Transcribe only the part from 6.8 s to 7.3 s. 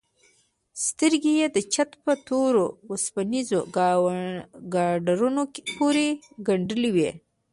وې.